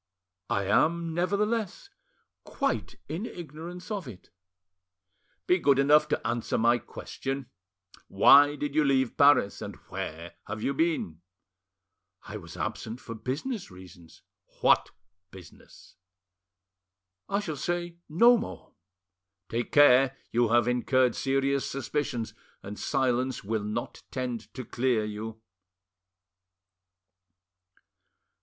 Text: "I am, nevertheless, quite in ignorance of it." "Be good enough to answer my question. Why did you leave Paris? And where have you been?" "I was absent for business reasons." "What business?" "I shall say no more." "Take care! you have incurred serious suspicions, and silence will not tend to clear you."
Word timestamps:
"I 0.49 0.63
am, 0.63 1.13
nevertheless, 1.13 1.91
quite 2.43 2.95
in 3.07 3.27
ignorance 3.27 3.91
of 3.91 4.07
it." 4.07 4.31
"Be 5.45 5.59
good 5.59 5.77
enough 5.77 6.07
to 6.07 6.27
answer 6.27 6.57
my 6.57 6.79
question. 6.79 7.51
Why 8.07 8.55
did 8.55 8.73
you 8.73 8.83
leave 8.83 9.15
Paris? 9.15 9.61
And 9.61 9.75
where 9.89 10.37
have 10.47 10.63
you 10.63 10.73
been?" 10.73 11.21
"I 12.23 12.37
was 12.37 12.57
absent 12.57 12.99
for 12.99 13.13
business 13.13 13.69
reasons." 13.69 14.23
"What 14.61 14.89
business?" 15.29 15.97
"I 17.29 17.39
shall 17.39 17.55
say 17.55 17.97
no 18.09 18.37
more." 18.39 18.73
"Take 19.49 19.71
care! 19.71 20.17
you 20.31 20.49
have 20.49 20.67
incurred 20.67 21.15
serious 21.15 21.69
suspicions, 21.69 22.33
and 22.63 22.79
silence 22.79 23.43
will 23.43 23.63
not 23.63 24.01
tend 24.09 24.51
to 24.55 24.65
clear 24.65 25.05
you." 25.05 25.43